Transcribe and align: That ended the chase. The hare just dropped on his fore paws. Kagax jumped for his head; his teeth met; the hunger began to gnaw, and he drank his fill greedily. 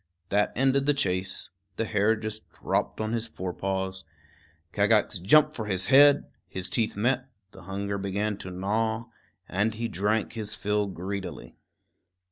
That 0.29 0.51
ended 0.55 0.87
the 0.87 0.95
chase. 0.95 1.51
The 1.75 1.85
hare 1.85 2.15
just 2.15 2.49
dropped 2.49 2.99
on 2.99 3.11
his 3.11 3.27
fore 3.27 3.53
paws. 3.53 4.03
Kagax 4.73 5.19
jumped 5.21 5.53
for 5.53 5.67
his 5.67 5.85
head; 5.93 6.23
his 6.47 6.69
teeth 6.71 6.95
met; 6.95 7.29
the 7.51 7.61
hunger 7.65 7.99
began 7.99 8.35
to 8.37 8.49
gnaw, 8.49 9.09
and 9.47 9.75
he 9.75 9.87
drank 9.87 10.33
his 10.33 10.55
fill 10.55 10.87
greedily. 10.87 11.55